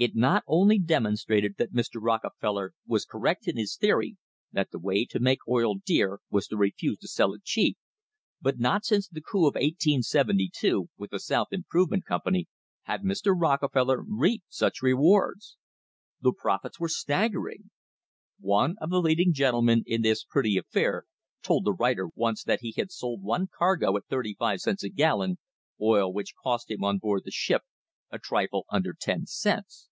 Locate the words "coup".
9.20-9.48